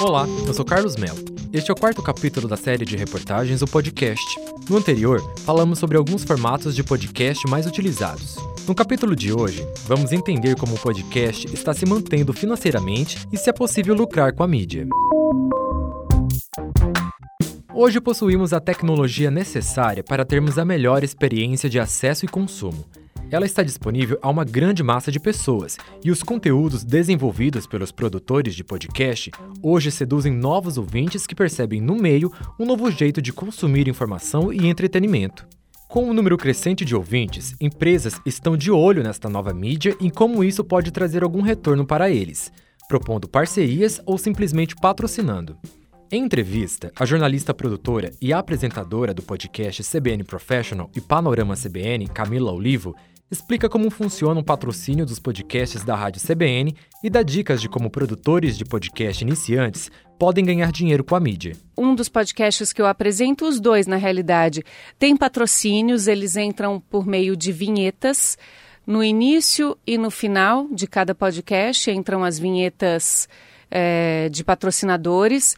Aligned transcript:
Olá, 0.00 0.26
eu 0.46 0.54
sou 0.54 0.64
Carlos 0.64 0.96
Mello. 0.96 1.18
Este 1.52 1.70
é 1.70 1.74
o 1.74 1.76
quarto 1.76 2.02
capítulo 2.02 2.48
da 2.48 2.56
série 2.56 2.86
de 2.86 2.96
reportagens 2.96 3.60
O 3.60 3.66
Podcast. 3.66 4.24
No 4.66 4.78
anterior, 4.78 5.20
falamos 5.44 5.78
sobre 5.78 5.98
alguns 5.98 6.24
formatos 6.24 6.74
de 6.74 6.82
podcast 6.82 7.46
mais 7.46 7.66
utilizados. 7.66 8.36
No 8.66 8.74
capítulo 8.74 9.14
de 9.14 9.30
hoje, 9.30 9.62
vamos 9.86 10.10
entender 10.10 10.56
como 10.56 10.74
o 10.74 10.78
podcast 10.78 11.46
está 11.52 11.74
se 11.74 11.84
mantendo 11.84 12.32
financeiramente 12.32 13.28
e 13.30 13.36
se 13.36 13.50
é 13.50 13.52
possível 13.52 13.94
lucrar 13.94 14.32
com 14.32 14.42
a 14.42 14.48
mídia. 14.48 14.88
Hoje 17.74 18.00
possuímos 18.00 18.54
a 18.54 18.60
tecnologia 18.60 19.30
necessária 19.30 20.02
para 20.02 20.24
termos 20.24 20.58
a 20.58 20.64
melhor 20.64 21.04
experiência 21.04 21.68
de 21.68 21.78
acesso 21.78 22.24
e 22.24 22.28
consumo. 22.28 22.86
Ela 23.30 23.46
está 23.46 23.62
disponível 23.62 24.18
a 24.20 24.28
uma 24.28 24.44
grande 24.44 24.82
massa 24.82 25.12
de 25.12 25.20
pessoas 25.20 25.76
e 26.04 26.10
os 26.10 26.20
conteúdos 26.20 26.82
desenvolvidos 26.82 27.64
pelos 27.64 27.92
produtores 27.92 28.56
de 28.56 28.64
podcast 28.64 29.30
hoje 29.62 29.92
seduzem 29.92 30.32
novos 30.32 30.76
ouvintes 30.76 31.28
que 31.28 31.34
percebem 31.34 31.80
no 31.80 31.94
meio 31.94 32.32
um 32.58 32.66
novo 32.66 32.90
jeito 32.90 33.22
de 33.22 33.32
consumir 33.32 33.86
informação 33.86 34.52
e 34.52 34.66
entretenimento. 34.66 35.46
Com 35.86 36.04
o 36.04 36.10
um 36.10 36.12
número 36.12 36.36
crescente 36.36 36.84
de 36.84 36.94
ouvintes, 36.94 37.54
empresas 37.60 38.20
estão 38.26 38.56
de 38.56 38.70
olho 38.70 39.02
nesta 39.02 39.28
nova 39.28 39.54
mídia 39.54 39.96
e 40.00 40.10
como 40.10 40.42
isso 40.42 40.64
pode 40.64 40.90
trazer 40.90 41.22
algum 41.22 41.40
retorno 41.40 41.86
para 41.86 42.10
eles, 42.10 42.52
propondo 42.88 43.28
parcerias 43.28 44.00
ou 44.06 44.18
simplesmente 44.18 44.74
patrocinando. 44.74 45.56
Em 46.12 46.24
entrevista, 46.24 46.90
a 46.98 47.06
jornalista 47.06 47.54
produtora 47.54 48.10
e 48.20 48.32
apresentadora 48.32 49.14
do 49.14 49.22
podcast 49.22 49.84
CBN 49.84 50.24
Professional 50.24 50.90
e 50.96 51.00
Panorama 51.00 51.54
CBN, 51.54 52.08
Camila 52.08 52.52
Olivo, 52.52 52.96
explica 53.30 53.68
como 53.68 53.90
funciona 53.90 54.40
o 54.40 54.44
patrocínio 54.44 55.06
dos 55.06 55.18
podcasts 55.18 55.84
da 55.84 55.94
Rádio 55.94 56.20
CBN 56.20 56.74
e 57.02 57.08
dá 57.08 57.22
dicas 57.22 57.60
de 57.60 57.68
como 57.68 57.88
produtores 57.88 58.58
de 58.58 58.64
podcast 58.64 59.22
iniciantes 59.22 59.90
podem 60.18 60.44
ganhar 60.44 60.70
dinheiro 60.70 61.02
com 61.02 61.16
a 61.16 61.20
mídia. 61.20 61.56
Um 61.78 61.94
dos 61.94 62.10
podcasts 62.10 62.74
que 62.74 62.82
eu 62.82 62.86
apresento, 62.86 63.48
os 63.48 63.58
dois 63.58 63.86
na 63.86 63.96
realidade, 63.96 64.62
tem 64.98 65.16
patrocínios, 65.16 66.06
eles 66.06 66.36
entram 66.36 66.78
por 66.78 67.06
meio 67.06 67.34
de 67.34 67.52
vinhetas. 67.52 68.36
No 68.86 69.02
início 69.02 69.78
e 69.86 69.96
no 69.96 70.10
final 70.10 70.68
de 70.70 70.86
cada 70.86 71.14
podcast 71.14 71.90
entram 71.90 72.22
as 72.22 72.38
vinhetas 72.38 73.28
é, 73.70 74.28
de 74.30 74.44
patrocinadores. 74.44 75.56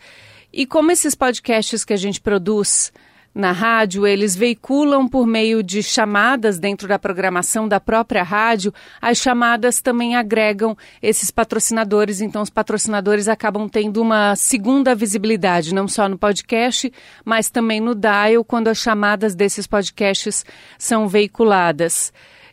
E 0.52 0.64
como 0.66 0.92
esses 0.92 1.14
podcasts 1.14 1.84
que 1.84 1.92
a 1.92 1.96
gente 1.96 2.20
produz 2.20 2.92
na 3.34 3.50
rádio, 3.50 4.06
eles 4.06 4.36
veiculam 4.36 5.08
por 5.08 5.26
meio 5.26 5.62
de 5.62 5.82
chamadas 5.82 6.58
dentro 6.58 6.86
da 6.86 6.98
programação 6.98 7.66
da 7.66 7.80
própria 7.80 8.22
rádio. 8.22 8.74
As 9.00 9.16
chamadas 9.16 9.80
também 9.80 10.14
agregam 10.14 10.76
esses 11.00 11.30
patrocinadores, 11.30 12.20
então 12.20 12.42
os 12.42 12.50
patrocinadores 12.50 13.28
acabam 13.28 13.68
tendo 13.68 14.02
uma 14.02 14.36
segunda 14.36 14.94
visibilidade, 14.94 15.74
não 15.74 15.88
só 15.88 16.08
no 16.08 16.18
podcast, 16.18 16.92
mas 17.24 17.48
também 17.48 17.80
no 17.80 17.94
dial, 17.94 18.44
quando 18.44 18.68
as 18.68 18.78
chamadas 18.78 19.34
desses 19.34 19.66
podcasts 19.66 20.44
são 20.76 21.08
veiculadas. 21.08 22.12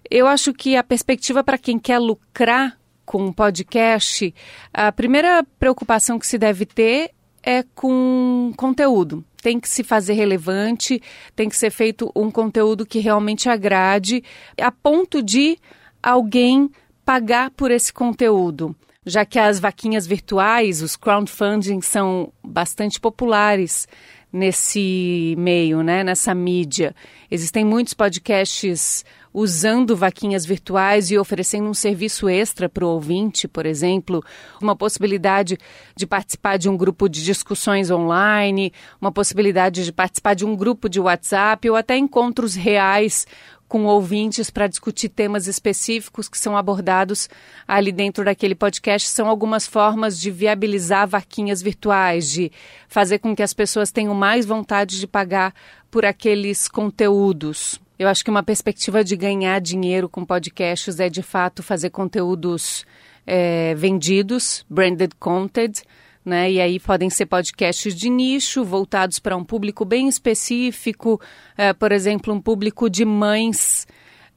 Eu 0.10 0.28
acho 0.28 0.54
que 0.54 0.78
a 0.78 0.84
perspectiva 0.84 1.44
para 1.44 1.58
quem 1.58 1.78
quer 1.78 2.00
lucrar 2.00 2.78
com 3.06 3.26
um 3.26 3.34
podcast, 3.34 4.34
a 4.74 4.92
primeira 4.92 5.44
preocupação 5.60 6.18
que 6.18 6.28
se 6.28 6.38
deve 6.38 6.66
ter 6.66 7.12
é 7.44 7.64
com 7.76 8.54
conteúdo. 8.56 9.26
Tem 9.42 9.60
que 9.60 9.70
se 9.70 9.84
fazer 9.84 10.14
relevante, 10.14 11.02
tem 11.36 11.48
que 11.48 11.56
ser 11.56 11.72
feito 11.72 12.12
um 12.16 12.30
conteúdo 12.30 12.86
que 12.86 13.00
realmente 13.00 13.50
agrade, 13.50 14.24
a 14.60 14.72
ponto 14.72 15.24
de 15.24 15.58
alguém 16.02 16.70
pagar 17.06 17.52
por 17.52 17.72
esse 17.72 17.92
conteúdo. 17.92 18.76
Já 19.06 19.26
que 19.26 19.40
as 19.40 19.60
vaquinhas 19.60 20.06
virtuais, 20.06 20.82
os 20.82 20.96
crowdfunding 20.96 21.82
são 21.82 22.32
bastante 22.44 23.00
populares 23.00 23.88
nesse 24.32 25.34
meio, 25.38 25.82
né, 25.82 26.04
nessa 26.04 26.36
mídia. 26.36 26.96
Existem 27.32 27.66
muitos 27.66 27.94
podcasts 27.94 29.04
usando 29.34 29.96
vaquinhas 29.96 30.46
virtuais 30.46 31.12
e 31.12 31.18
oferecendo 31.18 31.70
um 31.70 31.74
serviço 31.74 32.28
extra 32.28 32.68
para 32.68 32.86
o 32.86 32.90
ouvinte, 32.90 33.48
por 33.48 33.66
exemplo, 33.66 34.24
uma 34.62 34.76
possibilidade 34.76 35.58
de 35.96 36.08
participar 36.08 36.58
de 36.58 36.68
um 36.68 36.76
grupo 36.76 37.08
de 37.08 37.24
discussões 37.24 37.92
online, 37.92 38.74
uma 39.00 39.12
possibilidade 39.12 39.86
de 39.86 39.92
participar 39.92 40.34
de 40.34 40.46
um 40.46 40.56
grupo 40.56 40.90
de 40.90 41.00
WhatsApp 41.00 41.70
ou 41.70 41.76
até 41.76 41.98
encontros 41.98 42.56
reais 42.56 43.26
com 43.70 43.86
ouvintes 43.86 44.50
para 44.50 44.68
discutir 44.68 45.10
temas 45.10 45.46
específicos 45.46 46.28
que 46.28 46.40
são 46.40 46.58
abordados 46.58 47.30
ali 47.68 47.92
dentro 47.92 48.26
daquele 48.26 48.56
podcast. 48.56 49.08
São 49.08 49.30
algumas 49.30 49.68
formas 49.68 50.20
de 50.20 50.32
viabilizar 50.32 51.08
vaquinhas 51.08 51.62
virtuais, 51.62 52.30
de 52.30 52.52
fazer 52.88 53.20
com 53.20 53.36
que 53.36 53.44
as 53.44 53.54
pessoas 53.54 53.92
tenham 53.92 54.16
mais 54.16 54.46
vontade 54.46 55.00
de 55.00 55.06
pagar 55.06 55.54
por 55.92 56.04
aqueles 56.04 56.68
conteúdos. 56.68 57.80
Eu 57.98 58.08
acho 58.08 58.24
que 58.24 58.32
uma 58.32 58.44
perspectiva 58.44 59.04
de 59.04 59.16
ganhar 59.16 59.62
dinheiro 59.62 60.10
com 60.10 60.26
podcasts 60.26 61.00
é 61.00 61.08
de 61.08 61.22
fato 61.22 61.62
fazer 61.62 61.92
conteúdos 61.92 62.86
é, 63.28 63.76
vendidos, 63.76 64.66
branded 64.68 65.12
content, 65.20 65.84
né? 66.24 66.52
E 66.52 66.62
aí 66.62 66.80
podem 66.80 67.10
ser 67.10 67.26
podcasts 67.26 67.96
de 67.96 68.10
nicho, 68.10 68.64
voltados 68.64 69.20
para 69.20 69.36
um 69.36 69.44
público 69.44 69.86
bem 69.86 70.08
específico, 70.08 71.20
é, 71.58 71.74
por 71.74 71.92
exemplo, 71.92 72.34
um 72.34 72.42
público 72.42 72.90
de 72.90 73.06
mães. 73.06 73.88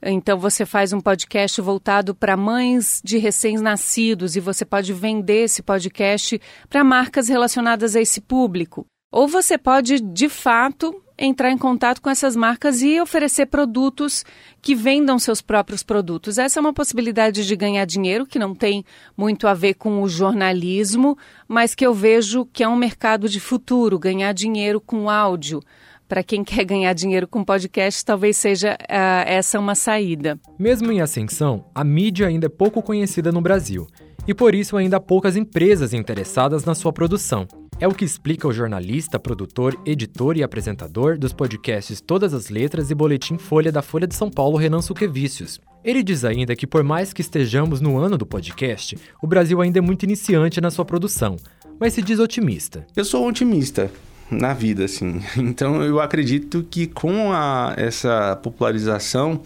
Então 0.02 0.38
você 0.38 0.66
faz 0.66 0.92
um 0.92 1.00
podcast 1.00 1.60
voltado 1.60 2.14
para 2.14 2.36
mães 2.36 3.00
de 3.04 3.18
recém-nascidos 3.18 4.34
e 4.34 4.40
você 4.40 4.64
pode 4.64 4.92
vender 4.92 5.44
esse 5.44 5.62
podcast 5.62 6.40
para 6.68 6.82
marcas 6.82 7.28
relacionadas 7.28 7.94
a 7.94 8.00
esse 8.00 8.20
público. 8.20 8.84
Ou 9.12 9.28
você 9.28 9.56
pode, 9.56 10.00
de 10.00 10.28
fato, 10.28 11.02
entrar 11.22 11.52
em 11.52 11.56
contato 11.56 12.02
com 12.02 12.10
essas 12.10 12.34
marcas 12.34 12.82
e 12.82 13.00
oferecer 13.00 13.46
produtos 13.46 14.24
que 14.60 14.74
vendam 14.74 15.18
seus 15.18 15.40
próprios 15.40 15.82
produtos. 15.82 16.36
Essa 16.36 16.58
é 16.58 16.60
uma 16.60 16.72
possibilidade 16.72 17.46
de 17.46 17.56
ganhar 17.56 17.84
dinheiro 17.84 18.26
que 18.26 18.38
não 18.38 18.54
tem 18.54 18.84
muito 19.16 19.46
a 19.46 19.54
ver 19.54 19.74
com 19.74 20.02
o 20.02 20.08
jornalismo, 20.08 21.16
mas 21.46 21.74
que 21.74 21.86
eu 21.86 21.94
vejo 21.94 22.44
que 22.52 22.64
é 22.64 22.68
um 22.68 22.76
mercado 22.76 23.28
de 23.28 23.38
futuro, 23.38 23.98
ganhar 23.98 24.32
dinheiro 24.32 24.80
com 24.80 25.08
áudio. 25.08 25.60
Para 26.08 26.24
quem 26.24 26.42
quer 26.44 26.64
ganhar 26.64 26.92
dinheiro 26.92 27.28
com 27.28 27.44
podcast, 27.44 28.04
talvez 28.04 28.36
seja 28.36 28.76
uh, 28.80 29.24
essa 29.24 29.60
uma 29.60 29.76
saída. 29.76 30.40
Mesmo 30.58 30.90
em 30.90 31.00
ascensão, 31.00 31.66
a 31.72 31.84
mídia 31.84 32.26
ainda 32.26 32.46
é 32.46 32.50
pouco 32.50 32.82
conhecida 32.82 33.30
no 33.30 33.40
Brasil 33.40 33.86
e 34.26 34.34
por 34.34 34.54
isso 34.54 34.76
ainda 34.76 34.96
há 34.96 35.00
poucas 35.00 35.36
empresas 35.36 35.94
interessadas 35.94 36.64
na 36.64 36.74
sua 36.74 36.92
produção. 36.92 37.46
É 37.82 37.88
o 37.88 37.92
que 37.92 38.04
explica 38.04 38.46
o 38.46 38.52
jornalista, 38.52 39.18
produtor, 39.18 39.76
editor 39.84 40.36
e 40.36 40.42
apresentador 40.44 41.18
dos 41.18 41.32
podcasts 41.32 42.00
Todas 42.00 42.32
as 42.32 42.48
Letras 42.48 42.92
e 42.92 42.94
Boletim 42.94 43.38
Folha 43.38 43.72
da 43.72 43.82
Folha 43.82 44.06
de 44.06 44.14
São 44.14 44.30
Paulo, 44.30 44.56
Renan 44.56 44.80
Suquevicius. 44.80 45.60
Ele 45.82 46.00
diz 46.00 46.24
ainda 46.24 46.54
que, 46.54 46.64
por 46.64 46.84
mais 46.84 47.12
que 47.12 47.22
estejamos 47.22 47.80
no 47.80 47.98
ano 47.98 48.16
do 48.16 48.24
podcast, 48.24 48.96
o 49.20 49.26
Brasil 49.26 49.60
ainda 49.60 49.80
é 49.80 49.82
muito 49.82 50.04
iniciante 50.04 50.60
na 50.60 50.70
sua 50.70 50.84
produção, 50.84 51.34
mas 51.80 51.92
se 51.92 52.02
diz 52.02 52.20
otimista. 52.20 52.86
Eu 52.94 53.04
sou 53.04 53.26
otimista 53.26 53.90
na 54.30 54.54
vida, 54.54 54.84
assim. 54.84 55.20
Então 55.36 55.82
eu 55.82 56.00
acredito 56.00 56.64
que 56.70 56.86
com 56.86 57.32
a, 57.32 57.74
essa 57.76 58.36
popularização 58.36 59.40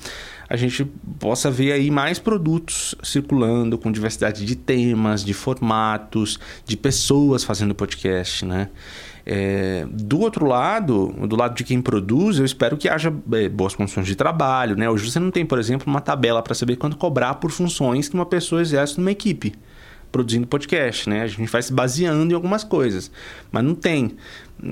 a 0.49 0.57
gente 0.57 0.85
possa 1.19 1.51
ver 1.51 1.73
aí 1.73 1.91
mais 1.91 2.19
produtos 2.19 2.95
circulando 3.03 3.77
com 3.77 3.91
diversidade 3.91 4.45
de 4.45 4.57
temas, 4.57 5.25
de 5.25 5.35
formatos, 5.35 6.39
de 6.65 6.77
pessoas 6.77 7.45
fazendo 7.45 7.75
podcast, 7.75 8.45
né? 8.45 8.69
É, 9.29 9.85
do 9.91 10.21
outro 10.21 10.47
lado, 10.47 11.09
do 11.27 11.35
lado 11.35 11.57
de 11.57 11.65
quem 11.65 11.83
produz, 11.83 12.39
eu 12.39 12.45
espero 12.45 12.77
que 12.77 12.89
haja 12.89 13.13
é, 13.33 13.49
boas 13.49 13.75
condições 13.75 14.07
de 14.07 14.15
trabalho, 14.15 14.77
né? 14.77 14.89
Hoje 14.89 15.11
você 15.11 15.19
não 15.19 15.33
tem, 15.33 15.45
por 15.45 15.59
exemplo, 15.59 15.89
uma 15.89 16.01
tabela 16.01 16.41
para 16.43 16.55
saber 16.55 16.77
quanto 16.77 16.97
cobrar 16.97 17.35
por 17.35 17.51
funções 17.51 18.09
que 18.09 18.15
uma 18.15 18.27
pessoa 18.27 18.61
exerce 18.63 18.99
numa 18.99 19.11
equipe 19.11 19.53
produzindo 20.13 20.47
podcast, 20.47 21.11
né? 21.11 21.23
A 21.23 21.27
gente 21.27 21.51
vai 21.51 21.61
se 21.61 21.73
baseando 21.73 22.33
em 22.33 22.35
algumas 22.35 22.65
coisas, 22.65 23.11
mas 23.51 23.63
não 23.63 23.75
tem. 23.75 24.17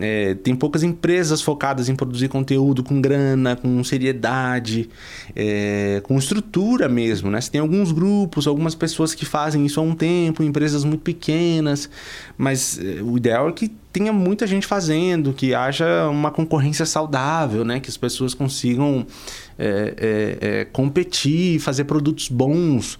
É, 0.00 0.34
tem 0.34 0.56
poucas 0.56 0.82
empresas 0.82 1.42
focadas 1.42 1.88
em 1.88 1.94
produzir 1.94 2.28
conteúdo 2.28 2.82
com 2.82 3.00
grana, 3.00 3.54
com 3.54 3.84
seriedade, 3.84 4.88
é, 5.36 6.00
com 6.04 6.16
estrutura 6.18 6.88
mesmo, 6.88 7.30
né? 7.30 7.40
Você 7.40 7.50
tem 7.50 7.60
alguns 7.60 7.92
grupos, 7.92 8.46
algumas 8.46 8.74
pessoas 8.74 9.14
que 9.14 9.26
fazem 9.26 9.66
isso 9.66 9.78
há 9.78 9.82
um 9.82 9.94
tempo, 9.94 10.42
empresas 10.42 10.84
muito 10.84 11.02
pequenas, 11.02 11.90
mas 12.38 12.78
é, 12.78 13.02
o 13.02 13.16
ideal 13.16 13.48
é 13.48 13.52
que 13.52 13.68
tenha 13.92 14.12
muita 14.12 14.46
gente 14.46 14.66
fazendo, 14.66 15.32
que 15.32 15.54
haja 15.54 16.08
uma 16.08 16.30
concorrência 16.30 16.86
saudável, 16.86 17.64
né? 17.64 17.78
Que 17.78 17.90
as 17.90 17.96
pessoas 17.96 18.34
consigam 18.34 19.06
é, 19.58 19.94
é, 19.96 20.48
é, 20.60 20.64
competir, 20.64 21.60
fazer 21.60 21.84
produtos 21.84 22.28
bons. 22.28 22.98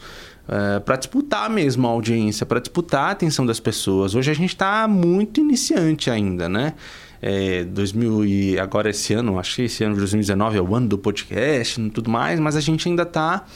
Para 0.85 0.97
disputar 0.97 1.49
mesmo 1.49 1.89
a 1.89 1.91
audiência, 1.91 2.45
para 2.45 2.61
disputar 2.61 3.09
a 3.09 3.11
atenção 3.13 3.47
das 3.47 3.59
pessoas. 3.59 4.15
Hoje 4.15 4.31
a 4.31 4.35
gente 4.35 4.51
está 4.51 4.87
muito 4.87 5.41
iniciante 5.41 6.11
ainda, 6.11 6.51
né? 6.51 6.74
É, 7.23 7.65
2000 7.65 8.25
e 8.27 8.59
agora 8.59 8.91
esse 8.91 9.15
ano, 9.15 9.39
acho 9.39 9.57
que 9.57 9.63
esse 9.63 9.83
ano 9.83 9.95
de 9.95 10.01
2019 10.01 10.59
é 10.59 10.61
o 10.61 10.75
ano 10.75 10.89
do 10.89 10.99
podcast 10.99 11.81
e 11.81 11.89
tudo 11.89 12.11
mais, 12.11 12.39
mas 12.39 12.55
a 12.55 12.61
gente 12.61 12.87
ainda 12.87 13.03
está 13.05 13.47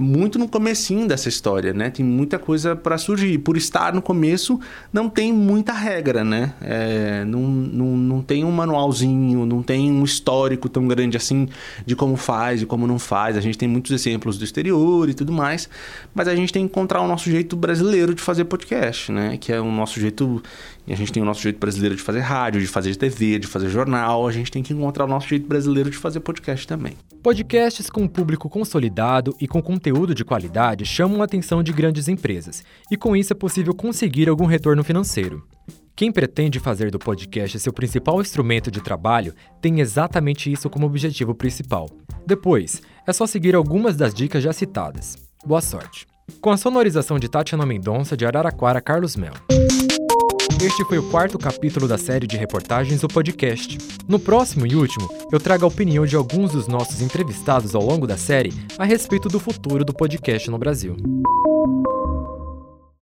muito 0.00 0.38
no 0.38 0.48
comecinho 0.48 1.06
dessa 1.06 1.28
história, 1.28 1.72
né? 1.72 1.90
Tem 1.90 2.04
muita 2.04 2.38
coisa 2.38 2.74
para 2.74 2.98
surgir. 2.98 3.38
Por 3.38 3.56
estar 3.56 3.92
no 3.94 4.02
começo, 4.02 4.58
não 4.92 5.08
tem 5.08 5.32
muita 5.32 5.72
regra, 5.72 6.24
né? 6.24 6.52
É, 6.60 7.24
não, 7.24 7.40
não, 7.40 7.96
não 7.96 8.22
tem 8.22 8.44
um 8.44 8.50
manualzinho, 8.50 9.46
não 9.46 9.62
tem 9.62 9.90
um 9.90 10.04
histórico 10.04 10.68
tão 10.68 10.86
grande 10.88 11.16
assim 11.16 11.48
de 11.86 11.94
como 11.94 12.16
faz 12.16 12.62
e 12.62 12.66
como 12.66 12.86
não 12.86 12.98
faz. 12.98 13.36
A 13.36 13.40
gente 13.40 13.56
tem 13.56 13.68
muitos 13.68 13.92
exemplos 13.92 14.38
do 14.38 14.44
exterior 14.44 15.08
e 15.08 15.14
tudo 15.14 15.32
mais, 15.32 15.68
mas 16.14 16.26
a 16.26 16.34
gente 16.34 16.52
tem 16.52 16.66
que 16.66 16.72
encontrar 16.72 17.00
o 17.00 17.08
nosso 17.08 17.30
jeito 17.30 17.56
brasileiro 17.56 18.14
de 18.14 18.22
fazer 18.22 18.44
podcast, 18.44 19.12
né? 19.12 19.36
Que 19.36 19.52
é 19.52 19.60
o 19.60 19.70
nosso 19.70 20.00
jeito 20.00 20.42
e 20.86 20.92
a 20.92 20.96
gente 20.96 21.12
tem 21.12 21.22
o 21.22 21.26
nosso 21.26 21.40
jeito 21.40 21.58
brasileiro 21.58 21.96
de 21.96 22.02
fazer 22.02 22.20
rádio, 22.20 22.60
de 22.60 22.66
fazer 22.66 22.94
TV, 22.94 23.38
de 23.38 23.46
fazer 23.46 23.70
jornal. 23.70 24.28
A 24.28 24.32
gente 24.32 24.50
tem 24.50 24.62
que 24.62 24.72
encontrar 24.72 25.04
o 25.04 25.08
nosso 25.08 25.26
jeito 25.26 25.46
brasileiro 25.46 25.90
de 25.90 25.96
fazer 25.96 26.20
podcast 26.20 26.66
também. 26.66 26.94
Podcasts 27.22 27.88
com 27.88 28.02
um 28.02 28.08
público 28.08 28.50
consolidado 28.50 29.34
e 29.40 29.48
com 29.48 29.62
conteúdo 29.84 30.14
de 30.14 30.24
qualidade 30.24 30.86
chamam 30.86 31.20
a 31.20 31.26
atenção 31.26 31.62
de 31.62 31.70
grandes 31.70 32.08
empresas, 32.08 32.64
e 32.90 32.96
com 32.96 33.14
isso 33.14 33.34
é 33.34 33.36
possível 33.36 33.74
conseguir 33.74 34.30
algum 34.30 34.46
retorno 34.46 34.82
financeiro. 34.82 35.46
Quem 35.94 36.10
pretende 36.10 36.58
fazer 36.58 36.90
do 36.90 36.98
podcast 36.98 37.58
seu 37.58 37.70
principal 37.70 38.18
instrumento 38.18 38.70
de 38.70 38.80
trabalho 38.80 39.34
tem 39.60 39.80
exatamente 39.80 40.50
isso 40.50 40.70
como 40.70 40.86
objetivo 40.86 41.34
principal. 41.34 41.90
Depois, 42.26 42.80
é 43.06 43.12
só 43.12 43.26
seguir 43.26 43.54
algumas 43.54 43.94
das 43.94 44.14
dicas 44.14 44.42
já 44.42 44.54
citadas. 44.54 45.16
Boa 45.44 45.60
sorte! 45.60 46.06
Com 46.40 46.50
a 46.50 46.56
sonorização 46.56 47.18
de 47.18 47.28
Tatiana 47.28 47.66
Mendonça 47.66 48.16
de 48.16 48.24
Araraquara 48.24 48.80
Carlos 48.80 49.14
Mel. 49.16 49.34
Este 50.62 50.84
foi 50.84 50.98
o 50.98 51.02
quarto 51.10 51.38
capítulo 51.38 51.86
da 51.86 51.98
série 51.98 52.26
de 52.26 52.36
reportagens 52.36 53.00
do 53.00 53.08
podcast. 53.08 53.78
No 54.08 54.18
próximo 54.18 54.66
e 54.66 54.74
último, 54.74 55.08
eu 55.30 55.38
trago 55.38 55.64
a 55.64 55.68
opinião 55.68 56.06
de 56.06 56.16
alguns 56.16 56.52
dos 56.52 56.66
nossos 56.66 57.00
entrevistados 57.00 57.74
ao 57.74 57.84
longo 57.84 58.06
da 58.06 58.16
série 58.16 58.52
a 58.78 58.84
respeito 58.84 59.28
do 59.28 59.38
futuro 59.38 59.84
do 59.84 59.92
podcast 59.92 60.50
no 60.50 60.58
Brasil. 60.58 60.96